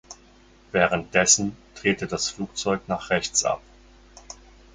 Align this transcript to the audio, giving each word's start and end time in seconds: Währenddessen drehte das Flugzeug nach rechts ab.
Währenddessen 0.71 1.55
drehte 1.75 2.07
das 2.07 2.27
Flugzeug 2.31 2.81
nach 2.87 3.11
rechts 3.11 3.43
ab. 3.45 3.61